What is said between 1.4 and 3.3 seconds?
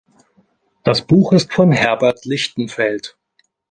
von Herbert Lichtenfeld.